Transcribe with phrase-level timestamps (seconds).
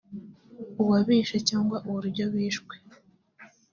[0.81, 2.75] uwabishe cyangwa uburyo bishwe